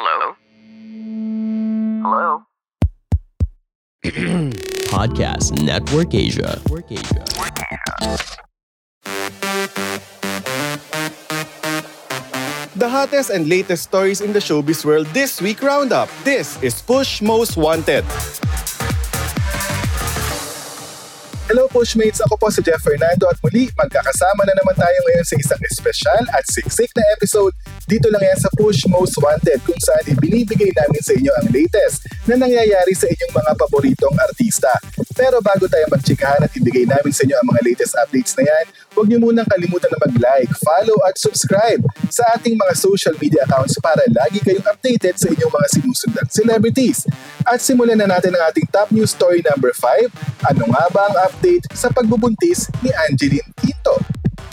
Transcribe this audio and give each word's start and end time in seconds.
Hello? 0.00 0.32
Hello? 2.00 2.28
Podcast 4.88 5.60
Network 5.60 6.16
Asia. 6.16 6.56
Network 6.56 6.88
Asia. 6.88 7.20
The 12.80 12.88
hottest 12.88 13.28
and 13.28 13.44
latest 13.46 13.82
stories 13.92 14.24
in 14.24 14.32
the 14.32 14.40
showbiz 14.40 14.88
world 14.88 15.04
this 15.12 15.42
week 15.44 15.60
roundup. 15.60 16.08
This 16.24 16.56
is 16.64 16.80
Push 16.80 17.20
Most 17.20 17.60
Wanted. 17.60 18.08
Hello 21.44 21.68
Pushmates! 21.68 22.24
Ako 22.24 22.40
po 22.40 22.48
si 22.48 22.64
Jeff 22.64 22.80
Fernando 22.80 23.28
at 23.28 23.36
muli 23.44 23.68
magkakasama 23.76 24.48
na 24.48 24.54
naman 24.54 24.80
tayo 24.80 24.94
ngayon 25.10 25.26
sa 25.28 25.36
isang 25.36 25.60
espesyal 25.66 26.24
at 26.32 26.46
siksik 26.48 26.88
na 26.96 27.02
episode 27.18 27.52
dito 27.90 28.06
lang 28.06 28.22
yan 28.22 28.38
sa 28.38 28.46
Push 28.54 28.86
Most 28.86 29.18
Wanted 29.18 29.66
kung 29.66 29.74
saan 29.82 30.06
ibinibigay 30.06 30.70
namin 30.70 31.02
sa 31.02 31.10
inyo 31.10 31.32
ang 31.42 31.50
latest 31.50 32.06
na 32.22 32.38
nangyayari 32.38 32.94
sa 32.94 33.10
inyong 33.10 33.34
mga 33.34 33.52
paboritong 33.58 34.14
artista. 34.14 34.70
Pero 35.18 35.42
bago 35.42 35.66
tayo 35.66 35.90
magtsikahan 35.90 36.38
at 36.46 36.54
ibigay 36.54 36.86
namin 36.86 37.10
sa 37.10 37.26
inyo 37.26 37.34
ang 37.34 37.50
mga 37.50 37.66
latest 37.66 37.98
updates 37.98 38.38
na 38.38 38.46
yan, 38.46 38.64
huwag 38.94 39.10
niyo 39.10 39.18
munang 39.18 39.48
kalimutan 39.50 39.90
na 39.90 39.98
mag-like, 40.06 40.54
follow 40.62 41.02
at 41.02 41.18
subscribe 41.18 41.82
sa 42.06 42.22
ating 42.38 42.54
mga 42.54 42.78
social 42.78 43.14
media 43.18 43.42
accounts 43.42 43.74
para 43.82 44.06
lagi 44.06 44.38
kayong 44.38 44.70
updated 44.70 45.18
sa 45.18 45.26
inyong 45.26 45.50
mga 45.50 45.66
sinusundang 45.74 46.30
celebrities. 46.30 47.10
At 47.42 47.58
simulan 47.58 47.98
na 47.98 48.06
natin 48.06 48.38
ang 48.38 48.54
ating 48.54 48.70
top 48.70 48.94
news 48.94 49.10
story 49.10 49.42
number 49.42 49.74
5. 49.74 50.46
Ano 50.46 50.62
nga 50.70 50.86
ba 50.94 51.10
ang 51.10 51.16
update 51.26 51.66
sa 51.74 51.90
pagbubuntis 51.90 52.70
ni 52.86 52.94
Angeline 53.10 53.50
Quinto? 53.58 53.98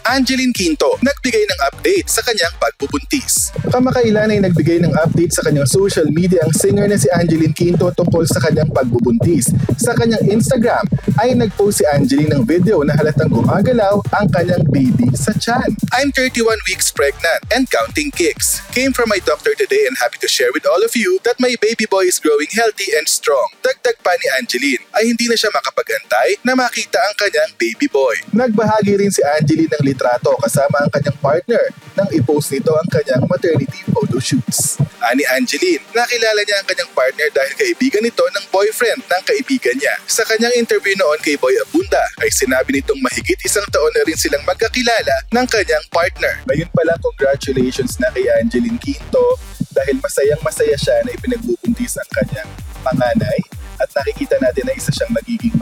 Angeline 0.08 0.56
Quinto 0.56 0.96
nagbigay 1.04 1.44
ng 1.44 1.60
update 1.68 2.08
sa 2.08 2.24
kanyang 2.24 2.56
pagbubuntis. 2.64 3.52
Kamakailan 3.68 4.32
ay 4.32 4.40
nagbigay 4.40 4.80
ng 4.80 4.96
update 5.04 5.36
sa 5.36 5.44
kanyang 5.44 5.68
social 5.68 6.08
media 6.16 6.40
ang 6.48 6.56
singer 6.56 6.88
na 6.88 6.96
si 6.96 7.12
Angeline 7.12 7.52
Quinto 7.52 7.92
tungkol 7.92 8.24
sa 8.24 8.40
kanyang 8.40 8.72
pagbubuntis. 8.72 9.52
Sa 9.76 9.92
kanyang 10.00 10.24
Instagram 10.32 10.88
ay 11.20 11.36
nagpost 11.36 11.84
si 11.84 11.86
Angeline 11.92 12.40
ng 12.40 12.48
video 12.48 12.88
na 12.88 12.96
halatang 12.96 13.28
gumagalaw 13.28 14.00
ang 14.16 14.32
kanyang 14.32 14.64
baby 14.72 15.12
sa 15.12 15.36
tiyan. 15.36 15.76
I'm 15.92 16.16
31 16.16 16.56
weeks 16.72 16.88
pregnant 16.88 17.44
and 17.52 17.68
counting 17.68 18.08
kicks. 18.16 18.64
Came 18.72 18.96
from 18.96 19.12
my 19.12 19.20
doctor 19.20 19.52
today 19.60 19.92
and 19.92 20.00
happy 20.00 20.24
to 20.24 20.32
share 20.32 20.56
with 20.56 20.64
all 20.64 20.80
of 20.88 20.96
you 20.96 21.20
that 21.28 21.36
my 21.44 21.52
baby 21.60 21.84
boy 21.84 22.08
is 22.08 22.24
growing 22.24 22.48
healthy 22.56 22.96
and 22.96 23.12
strong. 23.12 23.52
Dagdag 23.60 24.00
pa 24.00 24.16
ni 24.16 24.28
Angeline 24.40 24.84
ay 24.96 25.12
hindi 25.12 25.28
na 25.28 25.36
siya 25.36 25.52
makapag-antay 25.52 26.40
na 26.48 26.56
makita 26.56 26.96
ang 26.96 27.16
kanyang 27.20 27.52
baby 27.60 27.92
boy. 27.92 28.16
Nagbahagi 28.32 28.96
rin 29.04 29.12
si 29.12 29.20
Angeline 29.20 29.76
ng 29.76 29.97
litrato 29.98 30.38
kasama 30.38 30.86
ang 30.86 30.94
kanyang 30.94 31.18
partner 31.18 31.64
nang 31.98 32.06
i-post 32.14 32.54
nito 32.54 32.70
ang 32.78 32.86
kanyang 32.86 33.26
maternity 33.26 33.82
photo 33.90 34.22
shoots. 34.22 34.78
Ani 35.02 35.26
Angeline, 35.34 35.82
nakilala 35.90 36.46
niya 36.46 36.62
ang 36.62 36.68
kanyang 36.70 36.94
partner 36.94 37.28
dahil 37.34 37.54
kaibigan 37.58 38.06
nito 38.06 38.22
ng 38.22 38.46
boyfriend 38.54 39.02
ng 39.02 39.24
kaibigan 39.26 39.74
niya. 39.74 39.98
Sa 40.06 40.22
kanyang 40.30 40.54
interview 40.54 40.94
noon 40.94 41.18
kay 41.26 41.34
Boy 41.42 41.58
Abunda 41.58 42.06
ay 42.22 42.30
sinabi 42.30 42.78
nitong 42.78 43.02
mahigit 43.02 43.42
isang 43.42 43.66
taon 43.74 43.90
na 43.98 44.06
rin 44.06 44.14
silang 44.14 44.46
magkakilala 44.46 45.26
ng 45.34 45.48
kanyang 45.50 45.86
partner. 45.90 46.46
Ngayon 46.46 46.70
pala 46.70 46.94
congratulations 47.02 47.98
na 47.98 48.14
kay 48.14 48.30
Angeline 48.38 48.78
Quinto 48.78 49.42
dahil 49.74 49.98
masayang 49.98 50.42
masaya 50.46 50.78
siya 50.78 51.02
na 51.02 51.18
ipinagbubuntis 51.18 51.98
ang 51.98 52.10
kanyang 52.22 52.50
panganay 52.86 53.42
at 53.82 53.90
nakikita 53.94 54.38
natin 54.42 54.66
na 54.70 54.74
isa 54.78 54.94
siyang 54.94 55.14
magiging 55.14 55.57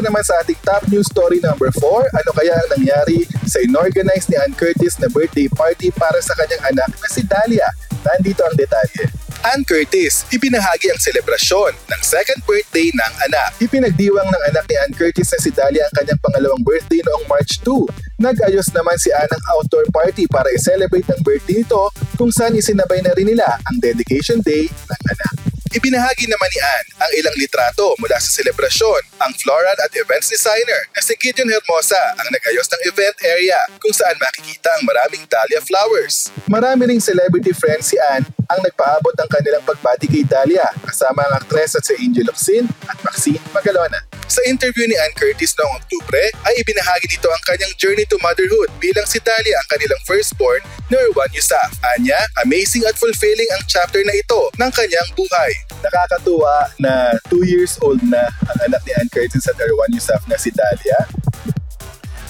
Para 0.00 0.16
naman 0.16 0.24
sa 0.24 0.40
ating 0.40 0.56
top 0.64 0.88
news 0.88 1.12
story 1.12 1.44
number 1.44 1.68
4, 1.76 1.84
ano 1.84 2.30
kaya 2.32 2.56
ang 2.56 2.72
nangyari 2.72 3.28
sa 3.44 3.60
inorganize 3.60 4.32
ni 4.32 4.36
Ann 4.40 4.56
Curtis 4.56 4.96
na 4.96 5.12
birthday 5.12 5.44
party 5.44 5.92
para 5.92 6.16
sa 6.24 6.32
kanyang 6.40 6.72
anak 6.72 6.88
na 6.88 7.08
si 7.12 7.20
Dahlia? 7.20 7.68
Nandito 8.00 8.40
ang 8.40 8.56
detalye. 8.56 9.12
Ann 9.44 9.60
Curtis, 9.60 10.24
ipinahagi 10.32 10.88
ang 10.88 10.96
selebrasyon 10.96 11.76
ng 11.76 12.00
second 12.00 12.40
birthday 12.48 12.88
ng 12.88 13.12
anak. 13.28 13.52
Ipinagdiwang 13.60 14.24
ng 14.24 14.42
anak 14.48 14.64
ni 14.72 14.76
Ann 14.80 14.96
Curtis 14.96 15.36
na 15.36 15.38
si 15.44 15.52
Dahlia 15.52 15.84
ang 15.84 15.92
kanyang 15.92 16.20
pangalawang 16.24 16.64
birthday 16.64 17.04
noong 17.04 17.28
March 17.28 17.60
2. 17.60 18.24
Nag-ayos 18.24 18.72
naman 18.72 18.96
si 18.96 19.12
Ann 19.12 19.28
ng 19.28 19.44
outdoor 19.52 19.84
party 19.92 20.24
para 20.32 20.48
i-celebrate 20.56 21.12
ang 21.12 21.20
birthday 21.20 21.60
nito 21.60 21.92
kung 22.16 22.32
saan 22.32 22.56
isinabay 22.56 23.04
na 23.04 23.12
rin 23.12 23.28
nila 23.36 23.60
ang 23.68 23.76
dedication 23.84 24.40
day 24.40 24.64
ng 24.64 25.02
anak. 25.12 25.39
Ibinahagi 25.70 26.26
naman 26.26 26.50
ni 26.50 26.58
Ann 26.66 26.86
ang 26.98 27.12
ilang 27.14 27.36
litrato 27.38 27.94
mula 28.02 28.18
sa 28.18 28.42
selebrasyon. 28.42 29.22
Ang 29.22 29.30
floral 29.38 29.78
at 29.78 29.94
events 29.94 30.26
designer 30.26 30.90
na 30.90 30.98
si 30.98 31.14
Gideon 31.14 31.46
Hermosa 31.46 32.18
ang 32.18 32.26
nag-ayos 32.26 32.66
ng 32.74 32.82
event 32.90 33.14
area 33.22 33.54
kung 33.78 33.94
saan 33.94 34.18
makikita 34.18 34.66
ang 34.66 34.82
maraming 34.82 35.22
dahlia 35.30 35.62
flowers. 35.62 36.34
Marami 36.50 36.90
ring 36.90 36.98
celebrity 36.98 37.54
friends 37.54 37.94
si 37.94 37.96
Ann 38.02 38.26
ang 38.50 38.60
nagpaabot 38.66 39.14
ng 39.14 39.30
kanilang 39.30 39.62
pagbati 39.62 40.10
kay 40.10 40.26
Dahlia 40.26 40.66
kasama 40.82 41.22
ang 41.30 41.38
aktres 41.38 41.78
at 41.78 41.86
si 41.86 41.94
Angel 42.02 42.26
Locsin 42.26 42.66
at 42.90 42.98
Maxine 43.06 43.38
Magalona. 43.54 44.09
Sa 44.30 44.38
interview 44.46 44.86
ni 44.86 44.94
Ann 44.94 45.10
Curtis 45.18 45.58
noong 45.58 45.82
Oktubre 45.82 46.22
ay 46.46 46.54
ibinahagi 46.62 47.10
dito 47.10 47.26
ang 47.26 47.42
kanyang 47.42 47.74
journey 47.74 48.06
to 48.06 48.14
motherhood 48.22 48.70
bilang 48.78 49.02
si 49.02 49.18
Dahlia 49.18 49.58
ang 49.58 49.68
kanilang 49.74 49.98
firstborn 50.06 50.62
na 50.86 51.02
Erwan 51.02 51.34
Yusaf. 51.34 51.74
Anya, 51.98 52.14
amazing 52.46 52.86
at 52.86 52.94
fulfilling 52.94 53.50
ang 53.58 53.66
chapter 53.66 53.98
na 54.06 54.14
ito 54.14 54.38
ng 54.54 54.70
kanyang 54.70 55.10
buhay. 55.18 55.50
Nakakatuwa 55.82 56.70
na 56.78 57.18
2 57.26 57.42
years 57.42 57.74
old 57.82 57.98
na 58.06 58.30
ang 58.46 58.70
anak 58.70 58.78
ni 58.86 58.94
Ann 59.02 59.10
Curtis 59.10 59.50
at 59.50 59.58
Erwan 59.58 59.98
Yusaf 59.98 60.22
na 60.30 60.38
si 60.38 60.54
Dahlia. 60.54 61.10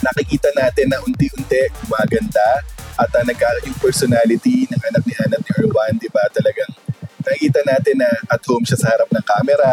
Nakikita 0.00 0.56
natin 0.56 0.88
na 0.88 1.04
unti-unti 1.04 1.68
gumaganda 1.84 2.64
at 2.96 3.12
uh, 3.12 3.24
nagkaroon 3.28 3.76
yung 3.76 3.76
personality 3.76 4.64
ng 4.72 4.80
anak 4.88 5.04
ni 5.04 5.12
Ann 5.20 5.36
at 5.36 5.44
ni 5.44 5.52
Erwan, 5.52 6.00
di 6.00 6.08
ba? 6.08 6.24
Talagang 6.32 6.72
nakikita 7.28 7.60
natin 7.68 8.00
na 8.00 8.08
at 8.32 8.40
home 8.48 8.64
siya 8.64 8.80
sa 8.80 8.88
harap 8.88 9.12
ng 9.12 9.24
camera, 9.28 9.68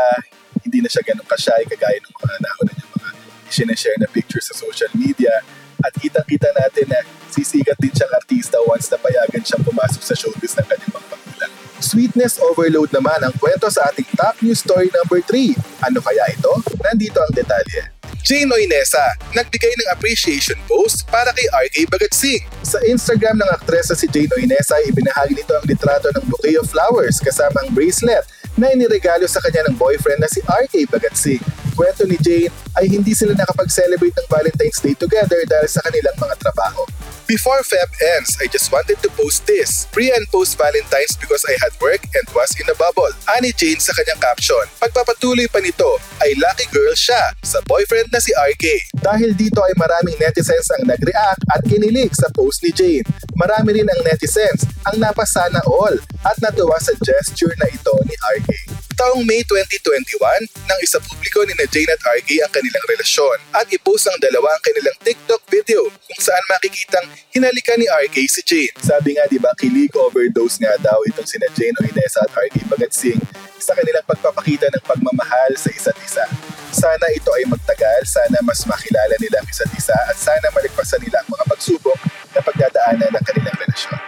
hindi 0.68 0.84
na 0.84 0.92
siya 0.92 1.04
ganun 1.08 1.24
ka-shy 1.24 1.64
kagaya 1.72 1.98
ng 2.04 2.12
mga 2.12 2.36
nauna 2.44 2.72
niya 2.76 2.88
mga 2.92 3.10
sinashare 3.48 4.00
na 4.04 4.08
pictures 4.12 4.52
sa 4.52 4.56
social 4.60 4.92
media. 4.94 5.32
At 5.80 5.96
kitang-kita 5.96 6.52
natin 6.52 6.92
na 6.92 7.00
sisikat 7.32 7.80
din 7.80 7.94
siyang 7.96 8.12
artista 8.12 8.60
once 8.68 8.92
na 8.92 9.00
payagan 9.00 9.42
siyang 9.42 9.64
pumasok 9.64 10.04
sa 10.04 10.16
showbiz 10.18 10.58
ng 10.60 10.68
kanyang 10.68 10.94
mga 10.94 11.08
magulang. 11.08 11.52
Sweetness 11.80 12.42
overload 12.44 12.92
naman 12.92 13.22
ang 13.24 13.32
kwento 13.38 13.70
sa 13.72 13.88
ating 13.94 14.10
top 14.18 14.36
news 14.44 14.60
story 14.60 14.92
number 14.92 15.24
3. 15.24 15.56
Ano 15.88 16.04
kaya 16.04 16.28
ito? 16.34 16.52
Nandito 16.84 17.22
ang 17.24 17.32
detalye. 17.32 17.97
Jane 18.28 18.52
Oinesa, 18.52 19.16
nagbigay 19.32 19.72
ng 19.72 19.88
appreciation 19.96 20.60
post 20.68 21.08
para 21.08 21.32
kay 21.32 21.48
RK 21.48 21.88
Bagatsing. 21.88 22.44
Sa 22.60 22.76
Instagram 22.84 23.40
ng 23.40 23.50
aktresa 23.56 23.96
si 23.96 24.04
Jane 24.12 24.28
Oinesa, 24.36 24.76
ibinahagi 24.84 25.32
nito 25.32 25.56
ang 25.56 25.64
litrato 25.64 26.12
ng 26.12 26.28
bouquet 26.28 26.60
of 26.60 26.68
flowers 26.68 27.24
kasama 27.24 27.56
ang 27.64 27.72
bracelet 27.72 28.28
na 28.60 28.68
iniregalo 28.76 29.24
sa 29.32 29.40
kanya 29.40 29.72
ng 29.72 29.80
boyfriend 29.80 30.20
na 30.20 30.28
si 30.28 30.44
RK 30.44 30.92
Bagatsing. 30.92 31.40
Kwento 31.72 32.04
ni 32.04 32.20
Jane 32.20 32.52
ay 32.76 32.92
hindi 32.92 33.16
sila 33.16 33.32
nakapag-celebrate 33.32 34.20
ng 34.20 34.28
Valentine's 34.28 34.84
Day 34.84 34.92
together 35.00 35.48
dahil 35.48 35.70
sa 35.72 35.80
kanilang 35.88 36.20
mga 36.20 36.36
trabaho. 36.44 36.84
Before 37.28 37.60
Feb 37.60 37.92
ends, 38.16 38.40
I 38.40 38.48
just 38.48 38.72
wanted 38.72 39.04
to 39.04 39.10
post 39.12 39.44
this. 39.44 39.84
Pre 39.92 40.08
and 40.16 40.24
post 40.32 40.56
Valentine's 40.56 41.20
because 41.20 41.44
I 41.44 41.60
had 41.60 41.76
work 41.84 42.00
and 42.16 42.24
was 42.32 42.56
in 42.56 42.64
a 42.72 42.76
bubble. 42.80 43.12
Ani 43.36 43.52
Jane 43.52 43.84
sa 43.84 43.92
kanyang 43.92 44.24
caption. 44.24 44.64
Pagpapatuloy 44.80 45.52
pa 45.52 45.60
nito 45.60 46.00
ay 46.24 46.40
lucky 46.40 46.72
girl 46.72 46.96
siya 46.96 47.36
sa 47.44 47.60
boyfriend 47.68 48.16
na 48.16 48.24
si 48.24 48.32
RK. 48.32 48.96
Dahil 49.04 49.36
dito 49.36 49.60
ay 49.60 49.76
maraming 49.76 50.16
netizens 50.24 50.72
ang 50.80 50.88
nag-react 50.88 51.44
at 51.52 51.68
kinilig 51.68 52.16
sa 52.16 52.32
post 52.32 52.64
ni 52.64 52.72
Jane. 52.72 53.04
Marami 53.36 53.76
rin 53.76 53.92
ang 53.92 54.08
netizens 54.08 54.64
ang 54.88 54.96
napasana 54.96 55.60
all 55.68 56.00
at 56.24 56.40
natuwa 56.40 56.80
sa 56.80 56.96
gesture 57.04 57.52
na 57.60 57.68
ito 57.68 57.92
ni 58.08 58.16
RK. 58.40 58.67
Taong 58.98 59.22
May 59.30 59.46
2021, 59.46 60.18
nang 60.66 60.80
isa 60.82 60.98
publiko 60.98 61.46
ni 61.46 61.54
na 61.54 61.70
Jane 61.70 61.94
at 61.94 62.02
RK 62.02 62.42
ang 62.42 62.50
kanilang 62.50 62.82
relasyon 62.90 63.38
at 63.54 63.70
ipost 63.70 64.10
ang 64.10 64.18
dalawa 64.18 64.50
ang 64.50 64.64
kanilang 64.66 64.98
TikTok 65.06 65.46
video 65.54 65.86
kung 65.86 66.18
saan 66.18 66.42
makikitang 66.50 67.06
hinalikan 67.30 67.78
ni 67.78 67.86
RK 67.86 68.18
si 68.26 68.42
Jane. 68.42 68.74
Sabi 68.82 69.14
nga 69.14 69.30
di 69.30 69.38
ba 69.38 69.54
kilig 69.54 69.94
overdose 69.94 70.58
nga 70.66 70.74
daw 70.82 70.98
itong 71.14 71.30
sina 71.30 71.46
Jane 71.54 71.78
o 71.78 71.86
Inesa 71.86 72.26
at 72.26 72.34
RK 72.34 72.66
Bagatsing 72.74 73.22
sa 73.62 73.78
kanilang 73.78 74.02
pagpapakita 74.10 74.66
ng 74.66 74.82
pagmamahal 74.90 75.54
sa 75.54 75.70
isa't 75.70 75.98
isa. 76.02 76.26
Sana 76.74 77.06
ito 77.14 77.30
ay 77.38 77.46
magtagal, 77.46 78.02
sana 78.02 78.42
mas 78.42 78.66
makilala 78.66 79.14
nila 79.22 79.46
ang 79.46 79.48
isa't 79.54 79.70
isa 79.78 79.94
at 79.94 80.18
sana 80.18 80.50
maligpasan 80.58 80.98
nila 81.06 81.22
ang 81.22 81.30
mga 81.30 81.46
pagsubok 81.46 82.02
na 82.34 82.42
pagdadaanan 82.42 83.14
ng 83.14 83.24
kanilang 83.30 83.58
relasyon. 83.62 84.07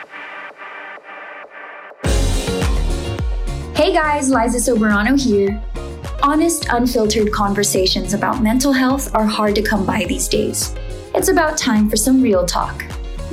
Hey 3.79 3.93
guys, 3.93 4.29
Liza 4.29 4.57
Soberano 4.57 5.17
here. 5.17 5.63
Honest, 6.21 6.67
unfiltered 6.69 7.31
conversations 7.31 8.13
about 8.13 8.43
mental 8.43 8.73
health 8.73 9.15
are 9.15 9.23
hard 9.25 9.55
to 9.55 9.61
come 9.61 9.85
by 9.85 10.03
these 10.03 10.27
days. 10.27 10.75
It's 11.15 11.29
about 11.29 11.57
time 11.57 11.89
for 11.89 11.95
some 11.95 12.21
real 12.21 12.45
talk. 12.45 12.83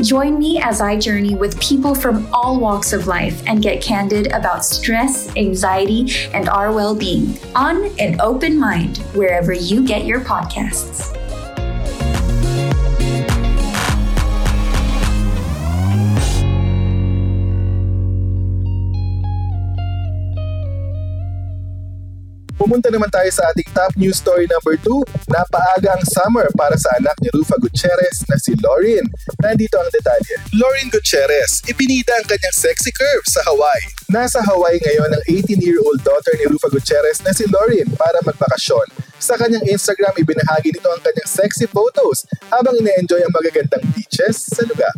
Join 0.03 0.39
me 0.39 0.61
as 0.63 0.81
I 0.81 1.01
journey 1.01 1.35
with 1.35 1.61
people 1.61 1.97
from 1.97 2.33
all 2.33 2.61
walks 2.61 2.93
of 2.93 3.09
life 3.09 3.43
and 3.49 3.61
get 3.61 3.83
candid 3.83 4.29
about 4.29 4.65
stress, 4.65 5.35
anxiety, 5.37 6.29
and 6.33 6.49
our 6.49 6.73
well 6.73 6.95
being 6.95 7.37
on 7.57 7.87
an 7.99 8.21
open 8.21 8.57
mind 8.57 8.99
wherever 9.15 9.53
you 9.53 9.85
get 9.85 10.05
your 10.05 10.21
podcasts. 10.21 11.26
Pumunta 22.67 22.91
naman 22.91 23.07
tayo 23.15 23.31
sa 23.31 23.47
ating 23.55 23.71
top 23.71 23.95
news 23.95 24.19
story 24.19 24.51
number 24.51 24.75
2. 24.75 25.31
Napaaga 25.31 25.95
ang 25.95 26.03
summer 26.03 26.51
para 26.59 26.75
sa 26.75 26.99
anak 26.99 27.15
ni 27.23 27.31
Rufa 27.31 27.55
Gutierrez 27.63 28.27
na 28.27 28.35
si 28.43 28.59
Lauren. 28.59 29.07
Nandito 29.39 29.79
ang 29.79 29.87
detalye. 29.95 30.35
Lauren 30.51 30.91
Gutierrez, 30.91 31.63
ipinida 31.71 32.19
ang 32.19 32.27
kanyang 32.27 32.59
sexy 32.59 32.91
curve 32.91 33.23
sa 33.31 33.47
Hawaii. 33.47 33.87
Nasa 34.11 34.43
Hawaii 34.43 34.83
ngayon 34.83 35.15
ang 35.15 35.23
18-year-old 35.31 36.03
daughter 36.03 36.35
ni 36.43 36.51
Rufa 36.51 36.67
Gutierrez 36.67 37.23
na 37.23 37.31
si 37.31 37.47
Lauren 37.47 37.87
para 37.95 38.19
magbakasyon. 38.27 39.06
Sa 39.17 39.35
kanyang 39.41 39.65
Instagram, 39.65 40.13
ibinahagi 40.17 40.77
nito 40.77 40.89
ang 40.93 41.01
kanyang 41.01 41.29
sexy 41.29 41.65
photos 41.65 42.29
habang 42.53 42.77
ine-enjoy 42.77 43.21
ang 43.25 43.33
magagandang 43.33 43.85
beaches 43.97 44.45
sa 44.53 44.63
lugar. 44.69 44.93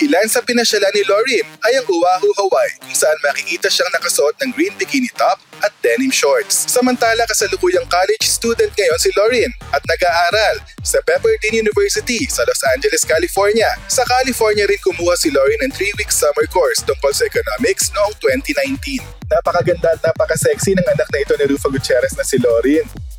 Ilan 0.00 0.32
sa 0.32 0.40
pinasyalan 0.40 0.96
ni 0.96 1.04
Lauren 1.04 1.44
ay 1.60 1.76
ang 1.76 1.84
Oahu, 1.84 2.32
Hawaii 2.40 2.72
kung 2.80 2.96
saan 2.96 3.20
makikita 3.20 3.68
siyang 3.68 3.92
nakasuot 3.92 4.32
ng 4.40 4.50
green 4.56 4.72
bikini 4.80 5.12
top 5.12 5.36
at 5.60 5.74
denim 5.84 6.08
shorts. 6.08 6.64
Samantala 6.72 7.28
kasalukuyang 7.28 7.84
college 7.84 8.24
student 8.24 8.72
ngayon 8.72 8.96
si 8.96 9.12
Lauren 9.12 9.52
at 9.76 9.84
nag-aaral 9.84 10.64
sa 10.80 11.04
Pepperdine 11.04 11.60
University 11.60 12.24
sa 12.32 12.48
Los 12.48 12.64
Angeles, 12.72 13.04
California. 13.04 13.68
Sa 13.92 14.00
California 14.08 14.64
rin 14.64 14.80
kumuha 14.80 15.20
si 15.20 15.28
Lauren 15.28 15.68
ng 15.68 15.72
3-week 15.76 16.08
summer 16.08 16.48
course 16.48 16.80
tungkol 16.80 17.12
sa 17.12 17.28
economics 17.28 17.92
noong 17.92 18.16
2019. 18.24 19.04
Napakaganda 19.28 19.94
at 19.94 20.00
napaka-sexy 20.00 20.72
ng 20.80 20.86
anak 20.96 21.12
na 21.12 21.18
ito 21.20 21.36
ni 21.36 21.44
Rufa 21.44 21.68
Gutierrez 21.68 22.16
na 22.16 22.24
si 22.24 22.40
Lauren. 22.40 23.09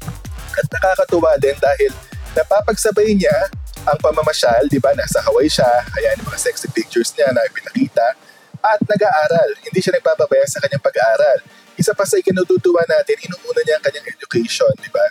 At 0.55 0.65
nakakatuwa 0.67 1.35
din 1.39 1.55
dahil 1.59 1.91
napapagsabay 2.35 3.15
niya 3.15 3.51
ang 3.87 3.97
pamamasyal, 3.97 4.69
di 4.69 4.77
ba, 4.77 4.93
nasa 4.93 5.23
Hawaii 5.25 5.49
siya, 5.49 5.67
ayan 5.97 6.21
yung 6.21 6.29
mga 6.29 6.39
sexy 6.39 6.69
pictures 6.69 7.09
niya 7.17 7.33
na 7.33 7.41
pinakita, 7.49 8.13
at 8.61 8.79
nag-aaral. 8.85 9.49
Hindi 9.65 9.79
siya 9.81 9.97
nagpapabaya 9.97 10.45
sa 10.45 10.61
kanyang 10.61 10.85
pag-aaral. 10.85 11.41
Isa 11.81 11.97
pa 11.97 12.05
sa 12.05 12.21
ikinututuwa 12.21 12.85
natin, 12.85 13.17
inuuna 13.25 13.61
niya 13.65 13.75
ang 13.81 13.85
kanyang 13.89 14.07
education, 14.13 14.69
di 14.77 14.91
ba? 14.93 15.01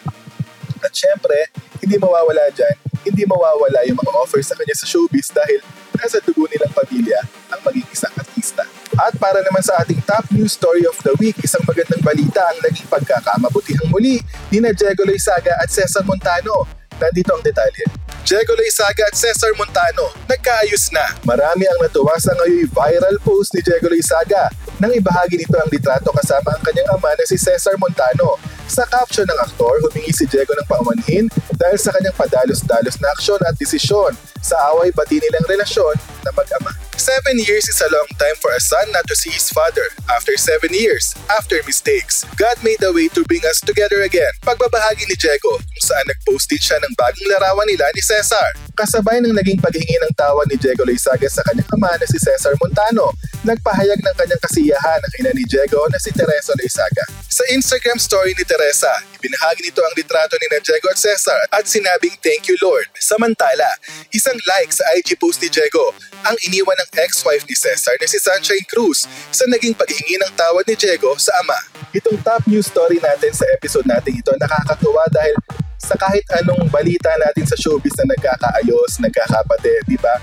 At 0.87 0.95
syempre, 0.95 1.51
hindi 1.83 1.99
mawawala 1.99 2.47
dyan, 2.55 2.77
hindi 3.03 3.27
mawawala 3.27 3.83
yung 3.91 3.99
mga 3.99 4.13
offers 4.23 4.47
sa 4.47 4.55
kanya 4.55 4.77
sa 4.79 4.87
showbiz 4.87 5.35
dahil 5.35 5.59
nasa 5.99 6.23
dugo 6.23 6.47
nilang 6.47 6.71
pamilya 6.71 7.21
ang 7.51 7.61
maging 7.67 7.89
isang 7.91 8.15
artista. 8.15 8.65
At 9.01 9.17
para 9.17 9.41
naman 9.41 9.65
sa 9.65 9.81
ating 9.81 10.05
top 10.05 10.29
news 10.29 10.53
story 10.53 10.85
of 10.85 10.93
the 11.01 11.17
week, 11.17 11.41
isang 11.41 11.65
magandang 11.65 12.05
balita 12.05 12.45
ang 12.53 12.61
naging 12.61 12.85
pagkakamabutihang 12.85 13.89
muli 13.89 14.21
ni 14.53 14.61
na 14.61 14.77
Diego 14.77 15.09
Loizaga 15.09 15.57
at 15.57 15.73
Cesar 15.73 16.05
Montano. 16.05 16.69
Nandito 17.01 17.33
ang 17.33 17.41
detalye. 17.41 17.89
Diego 18.29 18.53
Loizaga 18.53 19.09
at 19.09 19.17
Cesar 19.17 19.57
Montano, 19.57 20.13
nagkaayos 20.29 20.93
na. 20.93 21.17
Marami 21.25 21.65
ang 21.65 21.81
natuwa 21.81 22.13
sa 22.21 22.37
ngayon 22.45 22.69
viral 22.69 23.17
post 23.25 23.57
ni 23.57 23.65
Diego 23.65 23.89
Loizaga 23.89 24.53
nang 24.77 24.93
ibahagi 24.93 25.41
nito 25.41 25.57
ang 25.57 25.73
litrato 25.73 26.13
kasama 26.13 26.53
ang 26.53 26.61
kanyang 26.61 26.93
ama 26.93 27.17
na 27.17 27.25
si 27.25 27.41
Cesar 27.41 27.81
Montano. 27.81 28.37
Sa 28.69 28.85
caption 28.85 29.25
ng 29.25 29.41
aktor, 29.41 29.81
humingi 29.81 30.13
si 30.13 30.29
Diego 30.29 30.53
ng 30.53 30.69
paumanhin 30.69 31.25
dahil 31.57 31.81
sa 31.81 31.89
kanyang 31.97 32.21
padalos-dalos 32.21 33.01
na 33.01 33.09
aksyon 33.17 33.41
at 33.49 33.57
desisyon 33.57 34.13
sa 34.45 34.61
away 34.77 34.93
bati 34.93 35.17
nilang 35.17 35.49
relasyon 35.49 35.97
na 36.21 36.37
mag-ama. 36.37 36.90
Seven 37.01 37.41
years 37.41 37.65
is 37.65 37.81
a 37.81 37.89
long 37.89 38.05
time 38.21 38.37
for 38.45 38.53
a 38.53 38.61
son 38.61 38.93
not 38.93 39.09
to 39.09 39.17
see 39.17 39.33
his 39.33 39.49
father. 39.49 39.89
After 40.13 40.37
seven 40.37 40.69
years, 40.77 41.17
after 41.33 41.57
mistakes, 41.65 42.29
God 42.37 42.61
made 42.61 42.77
a 42.85 42.93
way 42.93 43.09
to 43.17 43.25
bring 43.25 43.41
us 43.49 43.57
together 43.65 44.05
again. 44.05 44.29
Pagbabahagi 44.45 45.09
ni 45.09 45.17
Diego 45.17 45.57
kung 45.57 45.81
saan 45.81 46.05
nag-post 46.05 46.53
din 46.53 46.61
siya 46.61 46.77
ng 46.77 46.93
bagong 47.01 47.25
larawan 47.33 47.65
nila 47.73 47.89
ni 47.97 48.05
Cesar. 48.05 48.53
Kasabay 48.81 49.21
ng 49.21 49.37
naging 49.37 49.61
paghingi 49.61 49.93
ng 49.93 50.17
tawad 50.17 50.49
ni 50.49 50.57
Diego 50.57 50.89
Loizaga 50.89 51.29
sa 51.29 51.45
kanyang 51.45 51.69
ama 51.77 52.01
na 52.01 52.07
si 52.09 52.17
Cesar 52.17 52.57
Montano, 52.57 53.13
nagpahayag 53.45 54.01
ng 54.01 54.15
kanyang 54.17 54.41
kasiyahan 54.41 54.97
ang 55.05 55.13
ina 55.21 55.37
ni 55.37 55.45
Diego 55.45 55.85
na 55.93 56.01
si 56.01 56.09
Teresa 56.09 56.57
Loizaga. 56.57 57.05
Sa 57.29 57.45
Instagram 57.53 58.01
story 58.01 58.33
ni 58.33 58.41
Teresa, 58.49 58.89
ibinahagi 59.21 59.69
nito 59.69 59.85
ang 59.85 59.93
litrato 59.93 60.33
ni 60.41 60.49
na 60.49 60.65
Diego 60.65 60.89
at 60.89 60.97
Cesar 60.97 61.37
at 61.53 61.69
sinabing 61.69 62.17
thank 62.25 62.49
you 62.49 62.57
Lord. 62.65 62.89
Samantala, 62.97 63.69
isang 64.17 64.41
like 64.49 64.73
sa 64.73 64.89
IG 64.97 65.21
post 65.21 65.45
ni 65.45 65.53
Diego 65.53 65.93
ang 66.25 66.41
iniwan 66.49 66.81
ng 66.81 67.05
ex-wife 67.05 67.45
ni 67.45 67.53
Cesar 67.53 68.01
na 68.01 68.09
si 68.09 68.17
Sunshine 68.17 68.65
Cruz 68.65 69.05
sa 69.29 69.45
naging 69.45 69.77
paghingi 69.77 70.17
ng 70.25 70.33
tawad 70.41 70.65
ni 70.65 70.73
Diego 70.73 71.13
sa 71.21 71.37
ama. 71.45 71.69
Itong 71.93 72.17
top 72.25 72.49
news 72.49 72.73
story 72.73 72.97
natin 72.97 73.37
sa 73.37 73.45
episode 73.53 73.85
natin 73.85 74.17
ito 74.17 74.33
nakakatuwa 74.41 75.05
dahil 75.13 75.37
sa 75.81 75.97
kahit 75.97 76.23
anong 76.45 76.69
balita 76.69 77.09
natin 77.17 77.49
sa 77.49 77.57
showbiz 77.57 77.97
na 77.97 78.13
nagkakaayos, 78.13 79.01
nagkakapatid, 79.01 79.83
di 79.89 79.97
ba? 79.97 80.21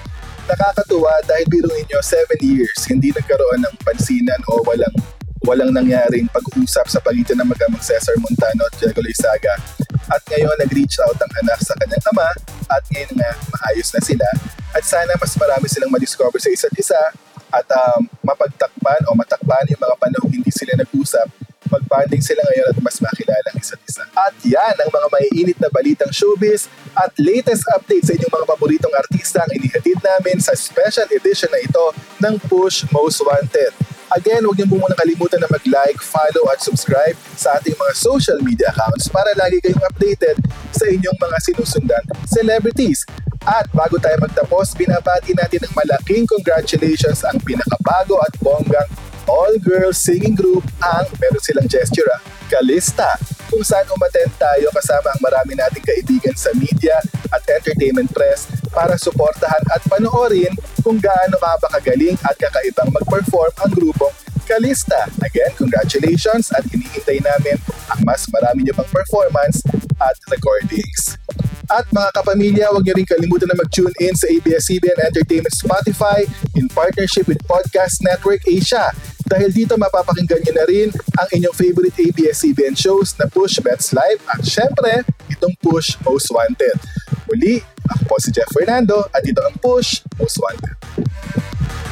Nakakatuwa 0.48 1.20
dahil 1.28 1.44
biro 1.50 1.68
ninyo 1.68 2.00
7 2.00 2.40
years 2.40 2.80
hindi 2.88 3.12
nagkaroon 3.12 3.68
ng 3.68 3.76
pansinan 3.84 4.40
o 4.48 4.64
walang 4.64 4.96
walang 5.44 5.72
nangyaring 5.76 6.28
pag-uusap 6.32 6.88
sa 6.88 7.00
pagitan 7.04 7.40
ng 7.40 7.48
mag-amang 7.48 7.84
Cesar 7.84 8.16
Montano 8.20 8.68
at 8.68 8.74
Diego 8.80 9.00
Loizaga. 9.00 9.60
At 10.08 10.24
ngayon 10.32 10.56
nag-reach 10.60 11.04
out 11.04 11.20
ang 11.20 11.32
anak 11.44 11.60
sa 11.60 11.76
kanyang 11.76 12.04
ama 12.16 12.32
at 12.72 12.84
ngayon 12.96 13.12
nga 13.20 13.32
maayos 13.52 13.90
na 13.92 14.02
sila 14.04 14.28
at 14.72 14.84
sana 14.84 15.16
mas 15.20 15.36
marami 15.36 15.68
silang 15.68 15.92
ma-discover 15.92 16.40
sa 16.40 16.52
isa't 16.52 16.76
isa 16.76 17.00
at 17.48 17.68
um, 17.72 18.08
mapagtakpan 18.24 19.08
o 19.08 19.16
matakpan 19.16 19.68
yung 19.72 19.80
mga 19.80 19.96
panahon 20.00 20.32
hindi 20.32 20.52
sila 20.52 20.76
nag-usap 20.80 21.47
mag-bonding 21.70 22.24
sila 22.24 22.42
ngayon 22.42 22.66
at 22.72 22.78
mas 22.84 22.98
makilala 23.00 23.48
ang 23.54 23.58
isa't 23.60 23.82
isa. 23.84 24.04
At 24.16 24.36
yan 24.44 24.76
ang 24.80 24.90
mga 24.92 25.08
maiinit 25.12 25.58
na 25.60 25.70
balitang 25.72 26.12
showbiz 26.12 26.72
at 26.96 27.12
latest 27.20 27.64
updates 27.76 28.10
sa 28.10 28.16
inyong 28.18 28.34
mga 28.34 28.48
paboritong 28.50 28.96
artista 28.96 29.44
ang 29.44 29.52
inihatid 29.54 30.00
namin 30.02 30.42
sa 30.42 30.56
special 30.56 31.08
edition 31.14 31.52
na 31.52 31.62
ito 31.62 31.86
ng 32.24 32.36
Push 32.50 32.88
Most 32.92 33.22
Wanted. 33.24 33.76
Again, 34.08 34.48
huwag 34.48 34.56
niyo 34.56 34.72
muna 34.72 34.96
kalimutan 34.96 35.44
na 35.44 35.52
mag-like, 35.52 36.00
follow 36.00 36.48
at 36.48 36.64
subscribe 36.64 37.20
sa 37.36 37.60
ating 37.60 37.76
mga 37.76 37.92
social 37.92 38.40
media 38.40 38.72
accounts 38.72 39.12
para 39.12 39.28
lagi 39.36 39.60
kayong 39.60 39.84
updated 39.84 40.40
sa 40.72 40.88
inyong 40.88 41.18
mga 41.20 41.38
sinusundan 41.44 42.04
celebrities. 42.24 43.04
At 43.44 43.68
bago 43.76 44.00
tayo 44.00 44.16
magtapos, 44.24 44.76
binabati 44.76 45.36
natin 45.36 45.64
ng 45.68 45.74
malaking 45.76 46.24
congratulations 46.24 47.24
ang 47.28 47.40
pinakabago 47.44 48.20
at 48.24 48.32
bonggang 48.40 48.88
all-girls 49.28 50.00
singing 50.00 50.34
group 50.34 50.64
ang 50.82 51.06
meron 51.20 51.44
silang 51.44 51.68
gesture 51.68 52.08
ah, 52.12 52.22
Kalista 52.48 53.20
kung 53.48 53.64
saan 53.64 53.88
umattend 53.92 54.32
tayo 54.40 54.72
kasama 54.76 55.12
ang 55.12 55.22
marami 55.24 55.56
nating 55.56 55.84
kaibigan 55.84 56.36
sa 56.36 56.52
media 56.56 57.00
at 57.32 57.44
entertainment 57.48 58.12
press 58.12 58.48
para 58.72 58.96
suportahan 59.00 59.64
at 59.72 59.84
panoorin 59.88 60.52
kung 60.84 61.00
gaano 61.00 61.36
ka 61.40 61.60
ba 61.60 61.68
kagaling 61.80 62.16
at 62.24 62.36
kakaibang 62.40 62.92
mag-perform 62.92 63.52
ang 63.64 63.72
grupong 63.72 64.16
Kalista. 64.48 65.12
Again, 65.20 65.52
congratulations 65.60 66.56
at 66.56 66.64
hinihintay 66.72 67.20
namin 67.20 67.60
ang 67.92 68.00
mas 68.08 68.24
marami 68.32 68.64
nyo 68.64 68.80
pang 68.80 68.88
performance 68.88 69.60
at 70.00 70.16
recordings. 70.32 71.20
At 71.68 71.84
mga 71.92 72.16
kapamilya, 72.16 72.72
huwag 72.72 72.88
niyo 72.88 72.96
rin 72.96 73.04
kalimutan 73.04 73.52
na 73.52 73.60
mag-tune 73.60 73.92
in 74.00 74.16
sa 74.16 74.32
ABS-CBN 74.32 75.04
Entertainment 75.04 75.52
Spotify 75.52 76.24
in 76.56 76.72
partnership 76.72 77.28
with 77.28 77.44
Podcast 77.44 78.00
Network 78.00 78.40
Asia. 78.48 78.96
Dahil 79.28 79.52
dito 79.52 79.76
mapapakinggan 79.76 80.40
niyo 80.40 80.54
na 80.56 80.66
rin 80.66 80.90
ang 81.20 81.28
inyong 81.36 81.56
favorite 81.56 81.96
ABS-CBN 82.00 82.80
shows 82.80 83.12
na 83.20 83.28
Push 83.28 83.60
Bets 83.60 83.92
Live 83.92 84.24
at 84.32 84.42
syempre, 84.48 85.04
itong 85.28 85.52
Push 85.60 86.00
Most 86.08 86.32
Wanted. 86.32 86.80
Muli, 87.28 87.60
ako 87.92 88.02
po 88.08 88.16
si 88.24 88.32
Jeff 88.32 88.48
Fernando 88.56 89.04
at 89.12 89.24
ito 89.28 89.44
ang 89.44 89.60
Push 89.60 90.08
Most 90.16 90.40
Wanted. 90.40 90.76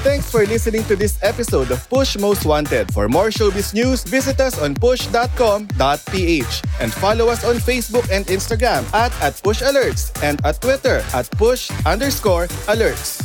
Thanks 0.06 0.30
for 0.30 0.46
listening 0.46 0.86
to 0.86 0.96
this 0.96 1.18
episode 1.26 1.74
of 1.74 1.82
Push 1.90 2.22
Most 2.22 2.46
Wanted. 2.46 2.94
For 2.94 3.10
more 3.10 3.34
showbiz 3.34 3.74
news, 3.74 4.06
visit 4.06 4.38
us 4.38 4.62
on 4.62 4.78
push.com.ph 4.78 6.54
and 6.78 6.94
follow 6.94 7.34
us 7.34 7.42
on 7.42 7.58
Facebook 7.58 8.06
and 8.14 8.22
Instagram 8.30 8.86
at, 8.94 9.10
at 9.18 9.42
Push 9.42 9.66
Alerts 9.66 10.14
and 10.22 10.38
at 10.46 10.62
Twitter 10.62 11.02
at 11.18 11.26
push 11.42 11.74
underscore 11.90 12.46
alerts. 12.70 13.25